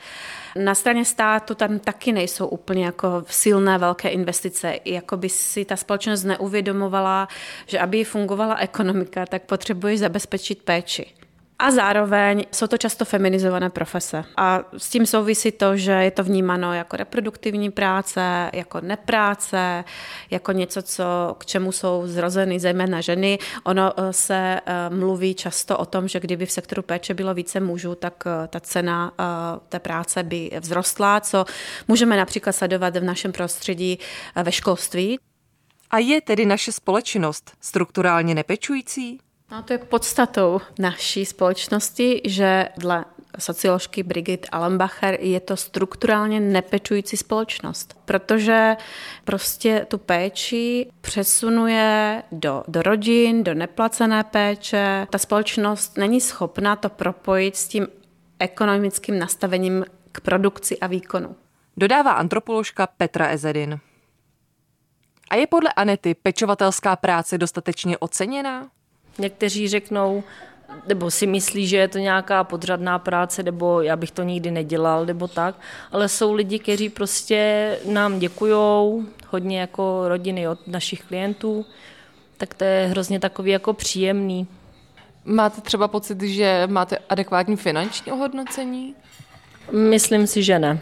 Na 0.56 0.74
straně 0.74 1.04
státu 1.04 1.54
tam 1.54 1.78
taky 1.78 2.12
nejsou 2.12 2.46
úplně 2.46 2.84
jako 2.84 3.24
silné 3.28 3.78
velké 3.78 4.08
investice. 4.08 4.78
Jako 4.84 5.16
by 5.16 5.28
si 5.28 5.64
ta 5.64 5.76
společnost 5.76 6.24
neuvědomovala, 6.24 7.28
že 7.66 7.78
aby 7.78 8.04
fungovala 8.04 8.56
ekonomika, 8.56 9.26
tak 9.26 9.42
potřebuješ 9.42 10.00
zabezpečit 10.00 10.62
péči. 10.62 11.21
A 11.62 11.70
zároveň 11.70 12.44
jsou 12.52 12.66
to 12.66 12.78
často 12.78 13.04
feminizované 13.04 13.70
profese. 13.70 14.24
A 14.36 14.60
s 14.78 14.90
tím 14.90 15.06
souvisí 15.06 15.52
to, 15.52 15.76
že 15.76 15.92
je 15.92 16.10
to 16.10 16.24
vnímáno 16.24 16.74
jako 16.74 16.96
reproduktivní 16.96 17.70
práce, 17.70 18.50
jako 18.52 18.80
nepráce, 18.80 19.84
jako 20.30 20.52
něco, 20.52 20.82
co, 20.82 21.04
k 21.38 21.46
čemu 21.46 21.72
jsou 21.72 22.02
zrozeny 22.06 22.60
zejména 22.60 23.00
ženy. 23.00 23.38
Ono 23.64 23.92
eh, 23.96 24.12
se 24.12 24.60
eh, 24.66 24.90
mluví 24.90 25.34
často 25.34 25.78
o 25.78 25.86
tom, 25.86 26.08
že 26.08 26.20
kdyby 26.20 26.46
v 26.46 26.52
sektoru 26.52 26.82
péče 26.82 27.14
bylo 27.14 27.34
více 27.34 27.60
mužů, 27.60 27.94
tak 27.94 28.24
eh, 28.26 28.48
ta 28.48 28.60
cena 28.60 29.12
té 29.68 29.78
práce 29.78 30.22
by 30.22 30.50
vzrostla, 30.60 31.20
co 31.20 31.44
můžeme 31.88 32.16
například 32.16 32.52
sledovat 32.52 32.96
v 32.96 33.04
našem 33.04 33.32
prostředí 33.32 33.98
ve 34.42 34.52
školství. 34.52 35.18
A 35.90 35.98
je 35.98 36.20
tedy 36.20 36.46
naše 36.46 36.72
společnost 36.72 37.52
strukturálně 37.60 38.34
nepečující? 38.34 39.20
No, 39.52 39.62
to 39.62 39.72
je 39.72 39.78
podstatou 39.78 40.60
naší 40.78 41.24
společnosti, 41.24 42.20
že 42.24 42.68
dle 42.76 43.04
socioložky 43.38 44.02
Brigitte 44.02 44.48
Allenbacher 44.48 45.18
je 45.20 45.40
to 45.40 45.56
strukturálně 45.56 46.40
nepečující 46.40 47.16
společnost, 47.16 47.96
protože 48.04 48.76
prostě 49.24 49.86
tu 49.88 49.98
péči 49.98 50.90
přesunuje 51.00 52.22
do, 52.32 52.64
do 52.68 52.82
rodin, 52.82 53.44
do 53.44 53.54
neplacené 53.54 54.24
péče. 54.24 55.06
Ta 55.10 55.18
společnost 55.18 55.96
není 55.96 56.20
schopna 56.20 56.76
to 56.76 56.88
propojit 56.88 57.56
s 57.56 57.68
tím 57.68 57.86
ekonomickým 58.38 59.18
nastavením 59.18 59.84
k 60.12 60.20
produkci 60.20 60.78
a 60.78 60.86
výkonu. 60.86 61.36
Dodává 61.76 62.12
antropoložka 62.12 62.86
Petra 62.86 63.28
Ezedin. 63.28 63.80
A 65.30 65.34
je 65.36 65.46
podle 65.46 65.72
Anety 65.72 66.14
pečovatelská 66.14 66.96
práce 66.96 67.38
dostatečně 67.38 67.98
oceněná? 67.98 68.70
Někteří 69.18 69.68
řeknou, 69.68 70.24
nebo 70.86 71.10
si 71.10 71.26
myslí, 71.26 71.66
že 71.66 71.76
je 71.76 71.88
to 71.88 71.98
nějaká 71.98 72.44
podřadná 72.44 72.98
práce, 72.98 73.42
nebo 73.42 73.80
já 73.80 73.96
bych 73.96 74.10
to 74.10 74.22
nikdy 74.22 74.50
nedělal, 74.50 75.06
nebo 75.06 75.28
tak, 75.28 75.54
ale 75.92 76.08
jsou 76.08 76.32
lidi, 76.32 76.58
kteří 76.58 76.88
prostě 76.88 77.78
nám 77.84 78.18
děkujou, 78.18 79.04
hodně 79.28 79.60
jako 79.60 80.08
rodiny 80.08 80.48
od 80.48 80.66
našich 80.66 81.02
klientů, 81.02 81.66
tak 82.36 82.54
to 82.54 82.64
je 82.64 82.86
hrozně 82.86 83.20
takový 83.20 83.50
jako 83.50 83.72
příjemný. 83.72 84.46
Máte 85.24 85.60
třeba 85.60 85.88
pocit, 85.88 86.22
že 86.22 86.62
máte 86.66 86.98
adekvátní 87.08 87.56
finanční 87.56 88.12
ohodnocení? 88.12 88.94
Myslím 89.72 90.26
si, 90.26 90.42
že 90.42 90.58
ne. 90.58 90.80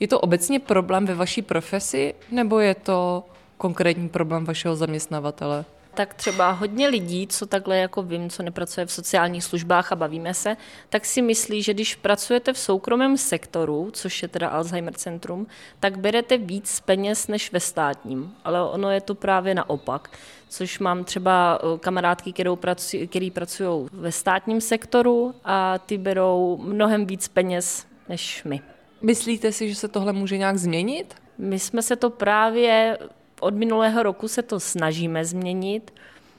Je 0.00 0.08
to 0.08 0.20
obecně 0.20 0.60
problém 0.60 1.06
ve 1.06 1.14
vaší 1.14 1.42
profesi, 1.42 2.14
nebo 2.30 2.58
je 2.58 2.74
to 2.74 3.24
konkrétní 3.58 4.08
problém 4.08 4.44
vašeho 4.44 4.76
zaměstnavatele? 4.76 5.64
Tak 5.94 6.14
třeba 6.14 6.50
hodně 6.50 6.88
lidí, 6.88 7.26
co 7.26 7.46
takhle 7.46 7.76
jako 7.76 8.02
vím, 8.02 8.30
co 8.30 8.42
nepracuje 8.42 8.86
v 8.86 8.92
sociálních 8.92 9.44
službách 9.44 9.92
a 9.92 9.96
bavíme 9.96 10.34
se, 10.34 10.56
tak 10.88 11.04
si 11.04 11.22
myslí, 11.22 11.62
že 11.62 11.74
když 11.74 11.94
pracujete 11.94 12.52
v 12.52 12.58
soukromém 12.58 13.16
sektoru, 13.16 13.90
což 13.92 14.22
je 14.22 14.28
teda 14.28 14.48
Alzheimer 14.48 14.94
centrum, 14.94 15.46
tak 15.80 15.98
berete 15.98 16.38
víc 16.38 16.80
peněz 16.80 17.28
než 17.28 17.52
ve 17.52 17.60
státním. 17.60 18.34
Ale 18.44 18.70
ono 18.70 18.90
je 18.90 19.00
to 19.00 19.14
právě 19.14 19.54
naopak. 19.54 20.10
Což 20.48 20.78
mám 20.78 21.04
třeba 21.04 21.58
eh, 21.62 21.78
kamarádky, 21.78 22.32
kterou 22.32 22.56
pracují, 22.56 23.08
který 23.08 23.30
pracují 23.30 23.88
ve 23.92 24.12
státním 24.12 24.60
sektoru 24.60 25.34
a 25.44 25.78
ty 25.78 25.98
berou 25.98 26.56
mnohem 26.62 27.06
víc 27.06 27.28
peněz 27.28 27.86
než 28.08 28.44
my. 28.44 28.60
Myslíte 29.02 29.52
si, 29.52 29.68
že 29.68 29.74
se 29.74 29.88
tohle 29.88 30.12
může 30.12 30.38
nějak 30.38 30.58
změnit? 30.58 31.14
My 31.38 31.58
jsme 31.58 31.82
se 31.82 31.96
to 31.96 32.10
právě 32.10 32.98
od 33.42 33.54
minulého 33.54 34.02
roku 34.02 34.28
se 34.28 34.42
to 34.42 34.60
snažíme 34.60 35.24
změnit, 35.24 35.92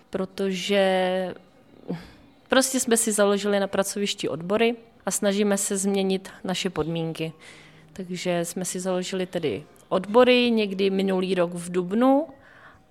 protože 0.09 1.35
prostě 2.49 2.79
jsme 2.79 2.97
si 2.97 3.11
založili 3.11 3.59
na 3.59 3.67
pracovišti 3.67 4.29
odbory 4.29 4.75
a 5.05 5.11
snažíme 5.11 5.57
se 5.57 5.77
změnit 5.77 6.29
naše 6.43 6.69
podmínky. 6.69 7.33
Takže 7.93 8.45
jsme 8.45 8.65
si 8.65 8.79
založili 8.79 9.25
tedy 9.25 9.63
odbory 9.89 10.51
někdy 10.51 10.89
minulý 10.89 11.35
rok 11.35 11.53
v 11.53 11.71
Dubnu 11.71 12.27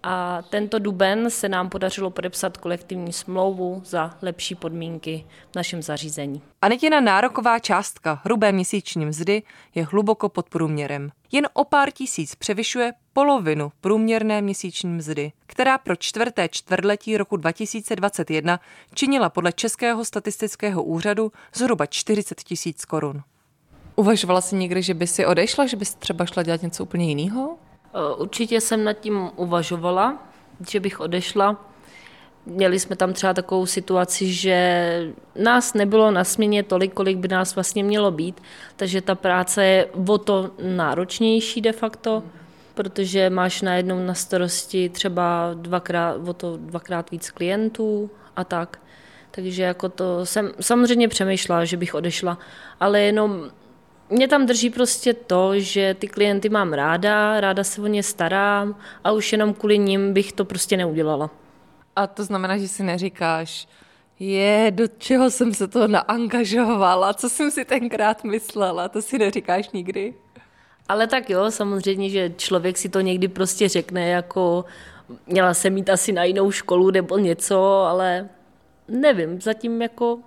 a 0.03 0.43
tento 0.43 0.79
duben 0.79 1.31
se 1.31 1.49
nám 1.49 1.69
podařilo 1.69 2.11
podepsat 2.11 2.57
kolektivní 2.57 3.13
smlouvu 3.13 3.83
za 3.85 4.17
lepší 4.23 4.55
podmínky 4.55 5.27
v 5.53 5.57
našem 5.57 5.83
zařízení. 5.83 6.43
Anetina 6.63 7.01
nároková 7.01 7.59
částka 7.59 8.21
hrubé 8.25 8.53
měsíční 8.53 9.07
mzdy 9.07 9.43
je 9.75 9.85
hluboko 9.85 10.29
pod 10.29 10.49
průměrem. 10.49 11.11
Jen 11.33 11.49
o 11.53 11.65
pár 11.65 11.91
tisíc 11.91 12.35
převyšuje 12.35 12.93
polovinu 13.13 13.73
průměrné 13.81 14.43
měsíční 14.43 14.91
mzdy, 14.91 15.33
která 15.47 15.79
pro 15.79 15.97
čtvrté 15.97 16.49
čtvrtletí 16.49 17.17
roku 17.17 17.37
2021 17.37 18.61
činila 18.95 19.29
podle 19.29 19.53
Českého 19.53 20.05
statistického 20.05 20.83
úřadu 20.83 21.33
zhruba 21.55 21.87
40 21.87 22.43
tisíc 22.43 22.85
korun. 22.85 23.23
Uvažovala 23.97 24.41
jsi 24.41 24.57
někdy, 24.57 24.83
že 24.83 24.95
by 24.95 25.07
si 25.07 25.27
odešla, 25.27 25.67
že 25.67 25.77
bys 25.77 25.95
třeba 25.95 26.27
šla 26.27 26.43
dělat 26.43 26.63
něco 26.63 26.83
úplně 26.83 27.09
jiného? 27.09 27.59
Eh, 27.95 28.15
určitě 28.17 28.61
jsem 28.61 28.85
nad 28.85 28.93
tím 28.93 29.31
uvažovala, 29.37 30.23
že 30.71 30.81
bych 30.81 31.01
odešla. 31.01 31.57
Měli 32.47 32.79
jsme 32.79 32.97
tam 32.97 33.13
třeba 33.13 33.35
takovou 33.35 33.67
situaci, 33.67 34.33
že 34.33 35.13
nás 35.37 35.75
nebylo 35.75 36.11
na 36.11 36.25
směně 36.25 36.63
tolik, 36.63 36.95
kolik 36.95 37.17
by 37.19 37.29
nás 37.29 37.55
vlastně 37.55 37.85
mělo 37.85 38.11
být, 38.11 38.43
takže 38.77 39.01
ta 39.01 39.15
práce 39.15 39.65
je 39.65 39.87
o 40.09 40.19
to 40.19 40.51
náročnější 40.63 41.61
de 41.61 41.73
facto, 41.73 42.23
protože 42.75 43.31
máš 43.31 43.63
najednou 43.63 44.07
na 44.07 44.15
starosti 44.15 44.89
třeba 44.89 45.51
dvakrát, 45.55 46.29
o 46.29 46.33
to 46.33 46.57
dvakrát 46.57 47.11
víc 47.11 47.31
klientů 47.31 48.11
a 48.37 48.45
tak. 48.45 48.79
Takže 49.31 49.63
jako 49.63 49.89
to 49.89 50.27
jsem 50.27 50.53
samozřejmě 50.61 51.09
přemýšlela, 51.09 51.65
že 51.65 51.77
bych 51.77 51.95
odešla, 51.95 52.39
ale 52.81 53.01
jenom 53.01 53.51
mě 54.13 54.29
tam 54.29 54.47
drží 54.47 54.71
prostě 54.71 55.15
to, 55.15 55.59
že 55.61 55.95
ty 55.95 56.09
klienty 56.09 56.49
mám 56.49 56.73
ráda, 56.73 57.41
ráda 57.41 57.65
se 57.65 57.83
o 57.83 57.87
ně 57.87 58.03
starám 58.03 58.77
a 59.05 59.13
už 59.13 59.33
jenom 59.33 59.55
kvůli 59.55 59.79
ním 59.79 60.13
bych 60.13 60.33
to 60.33 60.45
prostě 60.45 60.77
neudělala. 60.77 61.31
A 61.97 62.07
to 62.07 62.25
znamená, 62.25 62.59
že 62.59 62.69
si 62.69 62.83
neříkáš, 62.83 63.69
je, 64.19 64.71
do 64.71 64.89
čeho 64.99 65.31
jsem 65.31 65.55
se 65.55 65.69
to 65.69 65.89
naangažovala, 65.89 67.15
co 67.15 67.29
jsem 67.29 67.51
si 67.51 67.65
tenkrát 67.65 68.25
myslela, 68.25 68.89
to 68.89 69.03
si 69.03 69.19
neříkáš 69.19 69.71
nikdy? 69.71 70.15
Ale 70.89 71.07
tak 71.07 71.31
jo, 71.31 71.51
samozřejmě, 71.51 72.11
že 72.11 72.33
člověk 72.37 72.79
si 72.79 72.89
to 72.89 73.01
někdy 73.01 73.29
prostě 73.29 73.69
řekne, 73.69 74.09
jako 74.09 74.65
měla 75.27 75.55
jsem 75.55 75.75
mít 75.75 75.91
asi 75.91 76.13
na 76.13 76.25
jinou 76.25 76.51
školu 76.51 76.91
nebo 76.91 77.19
něco, 77.19 77.65
ale 77.65 78.29
nevím, 78.89 79.41
zatím 79.41 79.83
jako 79.83 80.19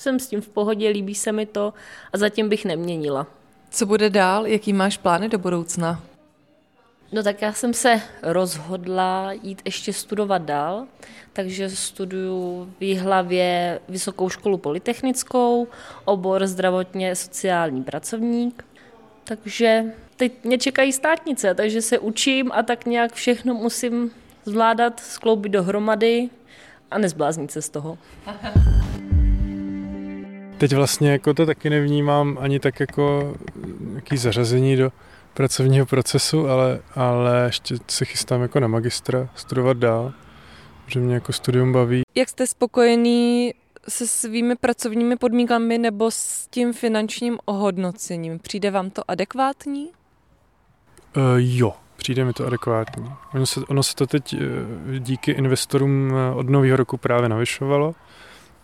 jsem 0.00 0.18
s 0.18 0.26
tím 0.26 0.40
v 0.40 0.48
pohodě, 0.48 0.88
líbí 0.88 1.14
se 1.14 1.32
mi 1.32 1.46
to 1.46 1.74
a 2.12 2.18
zatím 2.18 2.48
bych 2.48 2.64
neměnila. 2.64 3.26
Co 3.70 3.86
bude 3.86 4.10
dál? 4.10 4.46
Jaký 4.46 4.72
máš 4.72 4.98
plány 4.98 5.28
do 5.28 5.38
budoucna? 5.38 6.02
No 7.12 7.22
tak 7.22 7.42
já 7.42 7.52
jsem 7.52 7.74
se 7.74 8.00
rozhodla 8.22 9.32
jít 9.32 9.62
ještě 9.64 9.92
studovat 9.92 10.42
dál, 10.42 10.86
takže 11.32 11.70
studuju 11.70 12.72
v 12.80 12.82
Jihlavě 12.82 13.80
Vysokou 13.88 14.28
školu 14.28 14.58
polytechnickou, 14.58 15.68
obor 16.04 16.46
zdravotně 16.46 17.16
sociální 17.16 17.82
pracovník. 17.82 18.64
Takže 19.24 19.84
teď 20.16 20.32
mě 20.44 20.58
čekají 20.58 20.92
státnice, 20.92 21.54
takže 21.54 21.82
se 21.82 21.98
učím 21.98 22.50
a 22.52 22.62
tak 22.62 22.86
nějak 22.86 23.12
všechno 23.12 23.54
musím 23.54 24.10
zvládat, 24.44 25.00
skloubit 25.00 25.52
dohromady 25.52 26.30
a 26.90 26.98
nezbláznit 26.98 27.50
se 27.50 27.62
z 27.62 27.68
toho. 27.68 27.98
Teď 30.60 30.74
vlastně 30.74 31.10
jako 31.12 31.34
to 31.34 31.46
taky 31.46 31.70
nevnímám 31.70 32.38
ani 32.40 32.60
tak 32.60 32.80
jako 32.80 33.34
nějaký 33.80 34.16
zařazení 34.16 34.76
do 34.76 34.92
pracovního 35.34 35.86
procesu, 35.86 36.48
ale, 36.48 36.80
ale 36.94 37.42
ještě 37.46 37.76
se 37.88 38.04
chystám 38.04 38.42
jako 38.42 38.60
na 38.60 38.66
magistra 38.68 39.28
studovat 39.34 39.76
dál, 39.76 40.12
že 40.86 41.00
mě 41.00 41.14
jako 41.14 41.32
studium 41.32 41.72
baví. 41.72 42.02
Jak 42.14 42.28
jste 42.28 42.46
spokojený 42.46 43.54
se 43.88 44.06
svými 44.06 44.56
pracovními 44.56 45.16
podmínkami 45.16 45.78
nebo 45.78 46.10
s 46.10 46.46
tím 46.50 46.72
finančním 46.72 47.38
ohodnocením? 47.44 48.38
Přijde 48.38 48.70
vám 48.70 48.90
to 48.90 49.10
adekvátní? 49.10 49.90
Uh, 51.16 51.22
jo, 51.36 51.74
přijde 51.96 52.24
mi 52.24 52.32
to 52.32 52.46
adekvátní. 52.46 53.12
Ono 53.34 53.46
se, 53.46 53.60
ono 53.68 53.82
se 53.82 53.94
to 53.94 54.06
teď 54.06 54.34
uh, 54.34 54.40
díky 54.98 55.32
investorům 55.32 56.12
uh, 56.12 56.38
od 56.38 56.48
nového 56.48 56.76
roku 56.76 56.96
právě 56.96 57.28
navyšovalo, 57.28 57.94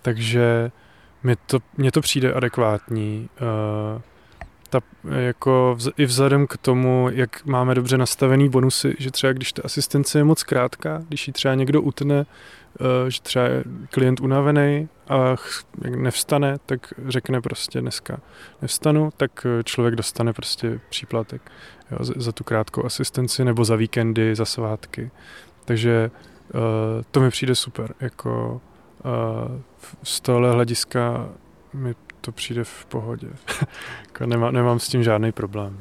takže 0.03 0.71
mně 1.23 1.37
to, 1.46 1.58
mně 1.76 1.92
to 1.92 2.00
přijde 2.00 2.32
adekvátní. 2.32 3.28
Uh, 3.94 4.00
ta, 4.70 4.80
jako 5.04 5.75
vz, 5.78 5.88
i 5.96 6.04
vzhledem 6.04 6.46
k 6.46 6.56
tomu, 6.56 7.08
jak 7.12 7.44
máme 7.44 7.75
dobře 7.75 7.99
nastavený 7.99 8.49
bonusy, 8.49 8.94
že 8.99 9.11
třeba 9.11 9.32
když 9.32 9.52
ta 9.52 9.62
asistence 9.64 10.18
je 10.18 10.25
moc 10.25 10.42
krátká, 10.42 11.02
když 11.08 11.26
ji 11.26 11.32
třeba 11.32 11.54
někdo 11.54 11.82
utne, 11.82 12.26
uh, 12.80 12.87
že 13.08 13.20
třeba 13.20 13.44
je 13.44 13.64
klient 13.90 14.20
unavený 14.20 14.88
a 15.08 15.28
jak 15.85 15.94
nevstane, 15.96 16.56
tak 16.66 16.94
řekne 17.08 17.40
prostě 17.40 17.80
dneska 17.80 18.20
nevstanu, 18.62 19.11
tak 19.16 19.46
člověk 19.64 19.94
dostane 19.94 20.33
prostě 20.33 20.81
příplatek 20.88 21.42
jo, 21.90 21.98
za, 22.00 22.14
za 22.16 22.33
tu 22.33 22.44
krátkou 22.44 22.85
asistenci 22.85 23.44
nebo 23.44 23.64
za 23.64 23.76
víkendy, 23.76 24.35
za 24.35 24.44
svátky. 24.44 25.11
Takže 25.64 26.11
uh, 26.55 26.61
to 27.11 27.20
mi 27.20 27.31
přijde 27.31 27.55
super. 27.55 27.94
Jako 28.00 28.61
z 30.03 30.21
tohle 30.21 30.51
hlediska 30.51 31.29
mi 31.75 31.95
to 32.21 32.33
přijde 32.33 32.64
v 32.64 32.87
pohodě. 32.87 33.29
Jako 34.07 34.27
nemá, 34.27 34.51
nemám 34.51 34.79
s 34.79 34.88
tím 34.88 35.03
žádný 35.03 35.33
problém. 35.33 35.79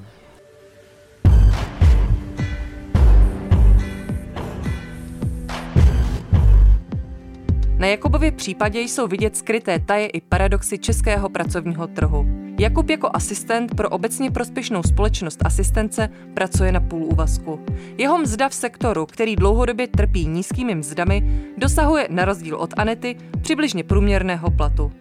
Na 7.78 7.88
Jakubově 7.88 8.32
případě 8.32 8.80
jsou 8.80 9.08
vidět 9.08 9.38
skryté 9.38 9.80
taje 9.80 10.08
i 10.08 10.22
paradoxy 10.22 10.78
českého 10.78 11.30
pracovního 11.30 11.88
trhu. 11.88 12.45
Jakub 12.60 12.90
jako 12.90 13.10
asistent 13.14 13.76
pro 13.76 13.90
obecně 13.90 14.32
prospěšnou 14.32 14.84
společnost 14.84 15.40
asistence 15.46 16.10
pracuje 16.34 16.72
na 16.72 16.80
půl 16.80 17.04
úvazku. 17.04 17.66
Jeho 17.98 18.18
mzda 18.18 18.50
v 18.50 18.54
sektoru, 18.54 19.06
který 19.06 19.36
dlouhodobě 19.36 19.88
trpí 19.88 20.28
nízkými 20.28 20.76
mzdami, 20.76 21.44
dosahuje 21.58 22.08
na 22.10 22.26
rozdíl 22.26 22.56
od 22.56 22.74
Anety 22.78 23.18
přibližně 23.42 23.84
průměrného 23.84 24.52
platu. 24.52 24.92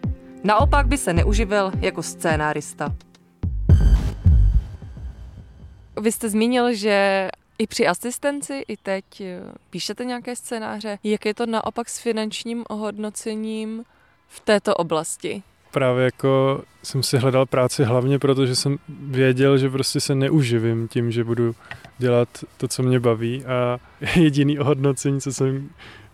Naopak 0.43 0.87
by 0.87 0.97
se 0.97 1.13
neuživil 1.13 1.71
jako 1.81 2.03
scénárista. 2.03 2.95
Vy 6.01 6.11
jste 6.11 6.29
zmínil, 6.29 6.73
že 6.73 7.29
i 7.57 7.67
při 7.67 7.87
asistenci, 7.87 8.63
i 8.67 8.77
teď 8.77 9.21
eh, 9.21 9.41
píšete 9.69 10.05
nějaké 10.05 10.35
scénáře. 10.35 10.99
Jak 11.03 11.25
je 11.25 11.33
to 11.33 11.45
naopak 11.45 11.89
s 11.89 11.99
finančním 11.99 12.63
ohodnocením 12.69 13.83
v 14.27 14.39
této 14.39 14.75
oblasti? 14.75 15.43
Právě 15.75 16.05
jako 16.05 16.61
jsem 16.83 17.03
si 17.03 17.17
hledal 17.17 17.45
práci 17.45 17.83
hlavně 17.83 18.19
proto, 18.19 18.45
že 18.45 18.55
jsem 18.55 18.77
věděl, 18.89 19.57
že 19.57 19.69
prostě 19.69 19.99
se 19.99 20.15
neuživím 20.15 20.87
tím, 20.87 21.11
že 21.11 21.23
budu 21.23 21.55
dělat 21.97 22.29
to, 22.57 22.67
co 22.67 22.83
mě 22.83 22.99
baví. 22.99 23.45
A 23.45 23.79
jediný 24.15 24.59
ohodnocení, 24.59 25.21
co 25.21 25.33
jsem 25.33 25.69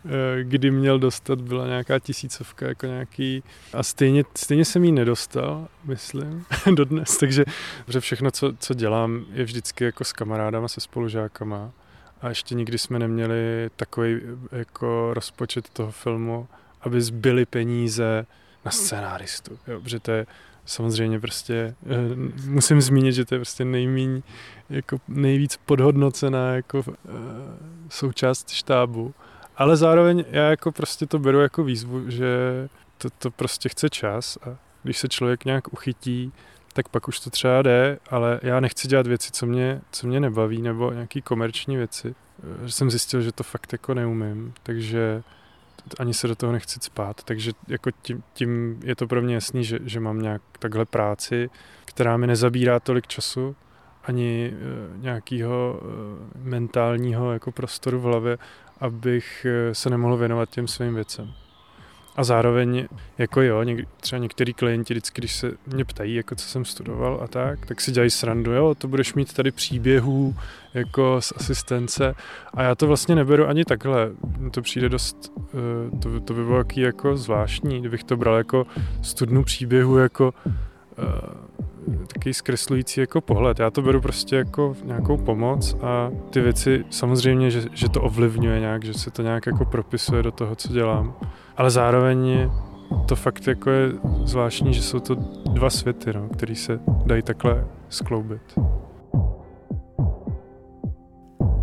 Eh, 0.05 0.43
kdy 0.43 0.71
měl 0.71 0.99
dostat, 0.99 1.41
byla 1.41 1.67
nějaká 1.67 1.99
tisícovka, 1.99 2.67
jako 2.67 2.85
nějaký, 2.85 3.43
a 3.73 3.83
stejně, 3.83 4.23
stejně 4.35 4.65
jsem 4.65 4.83
jí 4.83 4.91
nedostal, 4.91 5.67
myslím, 5.83 6.45
dodnes, 6.75 7.17
takže 7.17 7.45
že 7.87 7.99
všechno, 7.99 8.31
co, 8.31 8.53
co 8.59 8.73
dělám, 8.73 9.25
je 9.33 9.43
vždycky 9.43 9.83
jako 9.83 10.03
s 10.03 10.13
kamarádama, 10.13 10.67
se 10.67 10.81
spolužákama. 10.81 11.71
A 12.21 12.29
ještě 12.29 12.55
nikdy 12.55 12.77
jsme 12.77 12.99
neměli 12.99 13.69
takový 13.75 14.19
jako 14.51 15.13
rozpočet 15.13 15.69
toho 15.69 15.91
filmu, 15.91 16.47
aby 16.81 17.01
zbyly 17.01 17.45
peníze 17.45 18.25
na 18.65 18.71
scénáristu, 18.71 19.59
jo, 19.67 19.81
protože 19.81 19.99
to 19.99 20.11
je 20.11 20.25
samozřejmě 20.65 21.19
prostě, 21.19 21.75
eh, 21.85 22.15
musím 22.45 22.81
zmínit, 22.81 23.13
že 23.13 23.25
to 23.25 23.35
je 23.35 23.39
prostě 23.39 23.65
nejmíň, 23.65 24.21
jako 24.69 24.97
nejvíc 25.07 25.57
podhodnocená 25.65 26.55
jako 26.55 26.83
eh, 26.87 27.11
součást 27.89 28.49
štábu 28.49 29.13
ale 29.61 29.77
zároveň 29.77 30.25
já 30.29 30.49
jako 30.49 30.71
prostě 30.71 31.05
to 31.05 31.19
beru 31.19 31.39
jako 31.41 31.63
výzvu, 31.63 32.09
že 32.09 32.27
to, 32.97 33.09
to 33.09 33.31
prostě 33.31 33.69
chce 33.69 33.89
čas 33.89 34.37
a 34.37 34.57
když 34.83 34.97
se 34.97 35.07
člověk 35.07 35.45
nějak 35.45 35.73
uchytí, 35.73 36.31
tak 36.73 36.89
pak 36.89 37.07
už 37.07 37.19
to 37.19 37.29
třeba 37.29 37.61
jde, 37.61 37.99
ale 38.09 38.39
já 38.43 38.59
nechci 38.59 38.87
dělat 38.87 39.07
věci, 39.07 39.31
co 39.31 39.45
mě, 39.45 39.81
co 39.91 40.07
mě 40.07 40.19
nebaví, 40.19 40.61
nebo 40.61 40.91
nějaký 40.91 41.21
komerční 41.21 41.77
věci. 41.77 42.15
Že 42.65 42.71
jsem 42.71 42.89
zjistil, 42.89 43.21
že 43.21 43.31
to 43.31 43.43
fakt 43.43 43.71
jako 43.71 43.93
neumím, 43.93 44.53
takže 44.63 45.23
ani 45.99 46.13
se 46.13 46.27
do 46.27 46.35
toho 46.35 46.51
nechci 46.51 46.79
spát, 46.81 47.23
takže 47.23 47.51
jako 47.67 47.91
tím, 48.01 48.23
tím 48.33 48.79
je 48.83 48.95
to 48.95 49.07
pro 49.07 49.21
mě 49.21 49.35
jasný, 49.35 49.63
že, 49.63 49.79
že 49.83 49.99
mám 49.99 50.21
nějak 50.21 50.41
takhle 50.59 50.85
práci, 50.85 51.49
která 51.85 52.17
mi 52.17 52.27
nezabírá 52.27 52.79
tolik 52.79 53.07
času, 53.07 53.55
ani 54.03 54.53
e, 54.53 54.97
nějakého 54.97 55.81
e, 55.81 56.49
mentálního 56.49 57.33
jako 57.33 57.51
prostoru 57.51 57.99
v 57.99 58.03
hlavě 58.03 58.37
abych 58.81 59.45
eh, 59.49 59.75
se 59.75 59.89
nemohl 59.89 60.17
věnovat 60.17 60.49
těm 60.49 60.67
svým 60.67 60.95
věcem. 60.95 61.33
A 62.15 62.23
zároveň, 62.23 62.87
jako 63.17 63.41
jo, 63.41 63.63
něk, 63.63 63.87
třeba 63.99 64.19
některý 64.19 64.53
klienti 64.53 64.93
vždycky, 64.93 65.21
když 65.21 65.35
se 65.35 65.51
mě 65.67 65.85
ptají, 65.85 66.15
jako 66.15 66.35
co 66.35 66.47
jsem 66.47 66.65
studoval 66.65 67.19
a 67.23 67.27
tak, 67.27 67.65
tak 67.65 67.81
si 67.81 67.91
dělají 67.91 68.09
srandu, 68.09 68.51
jo, 68.51 68.75
to 68.75 68.87
budeš 68.87 69.13
mít 69.13 69.33
tady 69.33 69.51
příběhů 69.51 70.35
jako 70.73 71.17
z 71.21 71.33
asistence. 71.35 72.15
A 72.53 72.63
já 72.63 72.75
to 72.75 72.87
vlastně 72.87 73.15
neberu 73.15 73.47
ani 73.47 73.65
takhle, 73.65 74.11
to 74.51 74.61
přijde 74.61 74.89
dost, 74.89 75.31
eh, 75.37 75.99
to, 75.99 76.19
to 76.19 76.33
by 76.33 76.43
bylo 76.43 76.57
jaký 76.57 76.81
jako 76.81 77.17
zvláštní, 77.17 77.79
kdybych 77.79 78.03
to 78.03 78.17
bral 78.17 78.35
jako 78.35 78.67
studnu 79.01 79.43
příběhu 79.43 79.97
jako 79.97 80.33
eh, 80.97 81.51
takový 82.07 82.33
zkreslující 82.33 82.99
jako 82.99 83.21
pohled. 83.21 83.59
Já 83.59 83.69
to 83.69 83.81
beru 83.81 84.01
prostě 84.01 84.35
jako 84.35 84.75
nějakou 84.83 85.17
pomoc 85.17 85.75
a 85.81 86.11
ty 86.29 86.41
věci 86.41 86.85
samozřejmě, 86.89 87.51
že, 87.51 87.61
že 87.73 87.89
to 87.89 88.01
ovlivňuje 88.01 88.59
nějak, 88.59 88.83
že 88.83 88.93
se 88.93 89.11
to 89.11 89.21
nějak 89.21 89.45
jako 89.45 89.65
propisuje 89.65 90.23
do 90.23 90.31
toho, 90.31 90.55
co 90.55 90.73
dělám. 90.73 91.13
Ale 91.57 91.69
zároveň 91.69 92.49
to 93.07 93.15
fakt 93.15 93.47
jako 93.47 93.69
je 93.69 93.91
zvláštní, 94.23 94.73
že 94.73 94.81
jsou 94.81 94.99
to 94.99 95.15
dva 95.53 95.69
světy, 95.69 96.13
no, 96.13 96.29
který 96.29 96.55
se 96.55 96.79
dají 97.05 97.21
takhle 97.21 97.67
skloubit. 97.89 98.59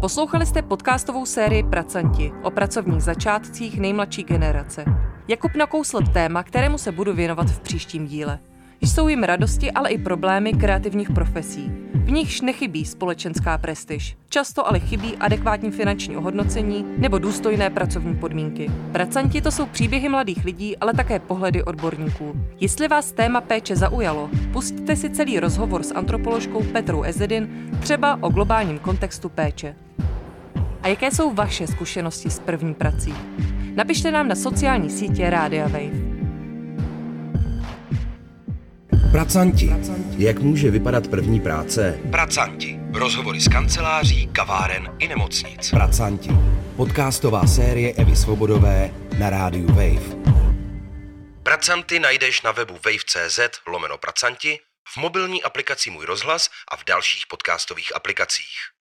Poslouchali 0.01 0.47
jste 0.47 0.63
podcastovou 0.63 1.27
sérii 1.27 1.63
Pracanti 1.63 2.33
o 2.43 2.51
pracovních 2.51 3.03
začátcích 3.03 3.81
nejmladší 3.81 4.23
generace. 4.23 4.85
Jakub 5.29 5.55
nakousl 5.55 5.99
téma, 6.13 6.43
kterému 6.43 6.79
se 6.79 6.93
budu 6.93 7.15
věnovat 7.15 7.51
v 7.51 7.61
příštím 7.61 8.07
díle. 8.07 8.39
Jsou 8.81 9.09
jim 9.09 9.23
radosti, 9.23 9.71
ale 9.71 9.91
i 9.91 9.99
problémy 9.99 10.53
kreativních 10.53 11.11
profesí. 11.11 11.73
V 11.95 12.11
nichž 12.11 12.41
nechybí 12.41 12.85
společenská 12.85 13.59
prestiž. 13.59 14.17
Často 14.29 14.69
ale 14.69 14.81
chybí 14.81 15.17
adekvátní 15.17 15.71
finanční 15.71 16.17
ohodnocení 16.17 16.85
nebo 16.99 17.19
důstojné 17.19 17.71
pracovní 17.71 18.17
podmínky. 18.17 18.71
Pracanti 18.93 19.41
to 19.41 19.51
jsou 19.51 19.67
příběhy 19.67 20.09
mladých 20.09 20.45
lidí, 20.45 20.77
ale 20.77 20.95
také 20.95 21.19
pohledy 21.19 21.62
odborníků. 21.62 22.33
Jestli 22.61 22.88
vás 22.88 23.12
téma 23.12 23.41
péče 23.41 23.77
zaujalo, 23.77 24.31
pustíte 24.53 24.97
si 24.97 25.11
celý 25.11 25.41
rozhovor 25.41 25.83
s 25.83 25.95
antropoložkou 25.95 26.62
Petrou 26.62 27.03
Ezedin 27.03 27.71
třeba 27.81 28.19
o 28.23 28.29
globálním 28.29 28.79
kontextu 28.79 29.29
péče. 29.29 29.77
A 30.83 30.88
jaké 30.88 31.11
jsou 31.11 31.35
vaše 31.35 31.67
zkušenosti 31.67 32.31
s 32.31 32.38
první 32.38 32.75
prací? 32.75 33.14
Napište 33.75 34.11
nám 34.11 34.29
na 34.29 34.35
sociální 34.35 34.91
sítě 34.91 35.31
Rádia 35.31 35.69
Wave. 35.69 36.08
Pracanti. 39.12 39.71
Jak 40.18 40.38
může 40.38 40.71
vypadat 40.71 41.09
první 41.09 41.40
práce? 41.40 41.99
Pracanti. 42.11 42.81
Rozhovory 42.92 43.40
z 43.40 43.49
kanceláří, 43.49 44.27
kaváren 44.33 44.88
i 44.99 45.09
nemocnic. 45.09 45.71
Pracanti. 45.71 46.31
Podcastová 46.77 47.47
série 47.47 47.94
Evy 47.94 48.16
Svobodové 48.16 48.90
na 49.18 49.31
rádiu 49.31 49.66
Wave. 49.66 50.16
Pracanty 51.42 52.01
najdeš 52.01 52.42
na 52.42 52.53
webu 52.53 52.75
wave.cz 52.85 53.40
lomeno 53.66 53.99
pracanti, 53.99 54.59
v 54.88 54.97
mobilní 54.97 55.42
aplikaci 55.42 55.90
Můj 55.90 56.05
rozhlas 56.07 56.51
a 56.73 56.77
v 56.77 56.85
dalších 56.85 57.23
podcastových 57.31 57.97
aplikacích. 57.97 58.78